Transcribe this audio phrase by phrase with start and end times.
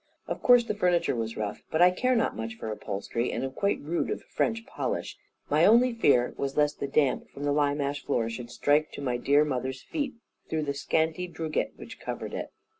[0.25, 3.51] Of course the furniture was rough, but I care not much for upholstery, and am
[3.51, 5.15] quite rude of French polish.
[5.47, 9.01] My only fear was lest the damp from the lime ash floor should strike to
[9.03, 10.15] my dear mother's feet,
[10.49, 12.51] through the scanty drugget which covered it.